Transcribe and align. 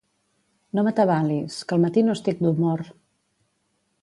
No 0.77 0.83
m'atabalis, 0.87 1.57
que 1.67 1.77
al 1.77 1.83
matí 1.85 2.05
no 2.09 2.19
estic 2.21 2.43
d'humor. 2.47 2.85